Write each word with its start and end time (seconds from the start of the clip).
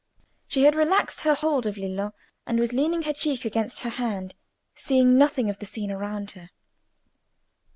She 0.47 0.63
had 0.63 0.73
relaxed 0.73 1.19
her 1.21 1.35
hold 1.35 1.67
of 1.67 1.77
Lillo, 1.77 2.15
and 2.47 2.57
was 2.59 2.73
leaning 2.73 3.03
her 3.03 3.13
cheek 3.13 3.45
against 3.45 3.81
her 3.81 3.91
hand, 3.91 4.33
seeing 4.73 5.15
nothing 5.15 5.47
of 5.47 5.59
the 5.59 5.65
scene 5.67 5.91
around 5.91 6.31
her. 6.31 6.49